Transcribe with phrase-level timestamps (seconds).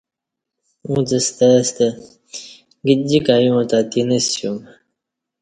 [0.87, 1.87] اݩڅ ستہ ستہ
[2.85, 4.57] گجِک ایوݩع تہ تِینہ سیوم